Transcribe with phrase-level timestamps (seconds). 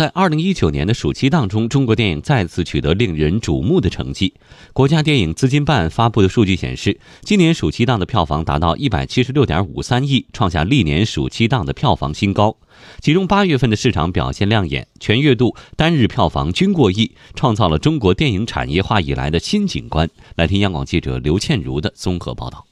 [0.00, 4.32] 在二零一九年的暑期档中，中国电影再次取得令人瞩目的成绩。
[4.72, 12.56] 国家电影资金办发布的数据显示，今年暑期档的票房达到一百七十六点五三亿，创下历年暑期档的票房新高。
[13.02, 20.08] 其中八月份的市场表现亮眼，全月度单日票房均过亿，创造了中国电影产业化以来的新景观。
[20.34, 22.64] 来听央广记者刘倩茹的综合报道。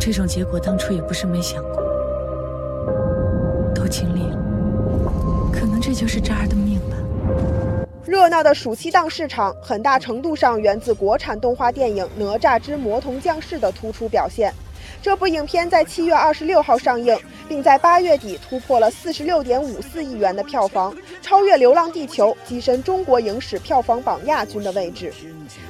[0.00, 1.87] 这种结果当初也不是没想过。
[3.78, 4.36] 都经历了，
[5.52, 6.96] 可能这就是渣儿的命吧。
[8.04, 14.52] 热闹的暑期档市场，很大程度上源自国产动画电影《哪吒之魔童降世》的突出表现。
[15.00, 17.16] 这部影片在七月二十六号上映，
[17.48, 25.12] 并在八月底突破了四十六点五四亿元的票房，超越《流浪地球》，跻身中国影史票房榜亚军的位置。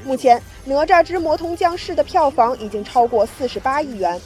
[0.02, 4.18] 目前，《哪吒之魔童降世》的票房已经超过四十八亿元。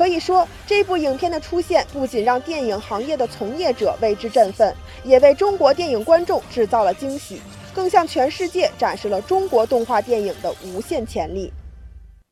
[0.00, 7.38] 可以说，这部影片的出现不仅让电影行业的从业者为之振奋，也为中国电影观众制造了惊喜，
[7.74, 11.52] 更向全世界展示了中国动画电影的无限潜力。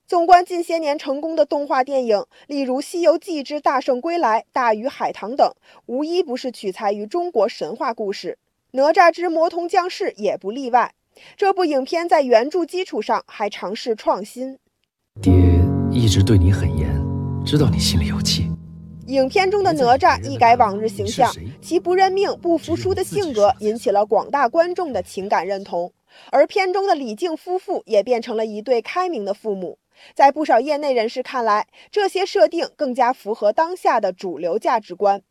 [0.06, 5.52] 纵观近些年成功的动画电影，例如《西游记之大圣归来》《大鱼海棠》等，
[5.84, 8.38] 无一不是取材于中国神话故事，
[8.78, 10.94] 《哪吒之魔童降世》也不例外。
[11.36, 14.58] 这部影片在原著基础上还尝试创新。
[15.20, 15.30] 爹
[15.92, 17.17] 一直对你很严。
[17.48, 18.46] 知道你心里有气。
[19.06, 25.90] 影片中的哪吒一改往日形象，其不认命、不服输的性格引起了广大观众的情感认同。
[26.30, 29.78] 而片中的李靖夫妇也变成了一对开明的父母。
[30.14, 35.22] 在不少业内人士看来，这些设定更加符合当下的主流价值观。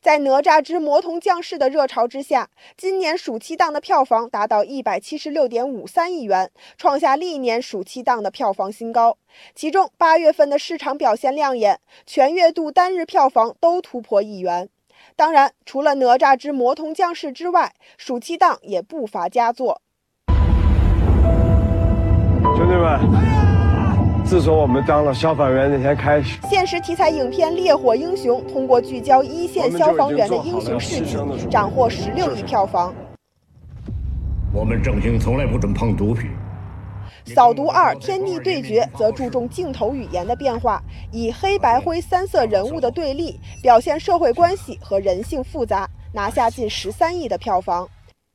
[0.00, 9.16] 在《哪吒之魔童降世》的热潮之下，今年暑期档的票房达到一百七十六点五三亿元，创下历年暑期档的票房新高。
[9.54, 14.68] 其中，八月份的市场表现亮眼，全月度单日票房都突破亿元。
[15.14, 19.80] 当然，除了《哪吒之魔童降世》之外，暑期档也不乏佳作。
[22.56, 23.37] 兄弟们！
[24.28, 31.16] 自从我们当了消防员那天开始，现实题材影片《烈火英雄》通过聚焦一线消防员的英雄事迹，
[31.50, 32.92] 斩获十六亿票房。
[34.52, 36.28] 我们正兴从来不准碰毒品。
[37.34, 47.88] 《扫毒二：天地对决》则注重镜头语言的变化，以黑白灰三色人物的对立，表现社会关系和人性复杂，拿下近十三亿的票房。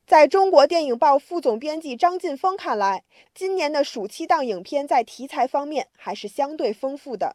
[0.05, 3.03] 在中国电影报副总编辑张晋峰看来，
[3.33, 7.33] 今年的暑期档影片在题材方面还是相对丰富的。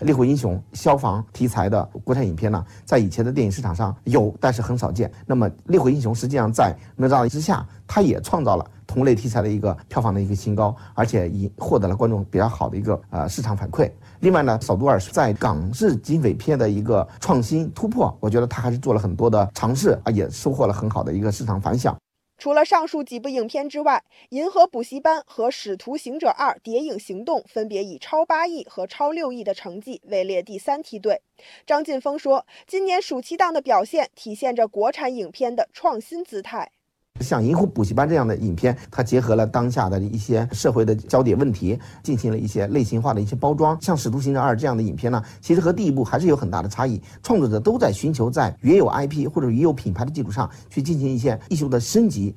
[0.04, 5.10] 《烈火英雄》消防题材的国产影片呢，在以前的电影市场上有，但是很少见。
[5.26, 13.90] 那么，《烈火英雄》实际上在哪吒之下，它也创造了同类题材的一个票房的一个新高，而且已获得了观众比较好的一个呃市场反馈。
[14.20, 21.96] 另外呢，《扫毒二》在港式警匪片的一个创新突破，我觉得它还是做了很多的尝试啊，也收获了很好的一个市场反响。
[22.38, 31.20] 除了上述几部影片之外，《银河补习班》和《使徒行者二：谍影行动》分别以超八亿和超六亿的成绩位列第三梯队。
[31.66, 36.70] 张晋峰说：“今年暑期档的表现体现着国产影片的创新姿态。”
[37.28, 43.76] 像《银狐补习班》这样的影片，它结合了当下的一些社会的焦点问题，进行了一些类型化的一些包装。
[43.82, 46.98] 像《使徒行者二》这样的影片呢，其实和第一部还是有很大的差异。
[47.22, 52.34] 创作者都在寻求在原有 IP 或者原有品牌的基础上去进行一些艺术的升级。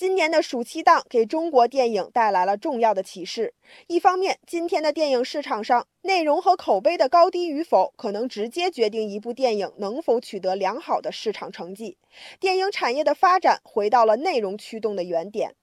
[0.00, 3.52] 今年的暑期档给中国电影带来了重要的启示。
[3.86, 11.98] 一方面，今天的电影市场上，内容和口碑的高低与否，可能直接决定一部电影能否取得良好的市场成绩。
[12.40, 15.54] 电影产业的发展回到了内容驱动的原点。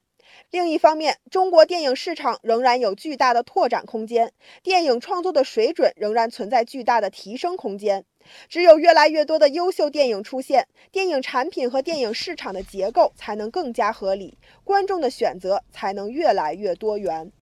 [0.52, 4.32] 另一方面，中国电影市场仍然有巨大的拓展空间，
[4.64, 8.06] 电影创作的水准仍然存在巨大的提升空间。
[8.50, 17.32] 只有越来越多的优秀电影出现，电影产品和电影市场的结构才能更加合理，观众的选择才能越来越多元。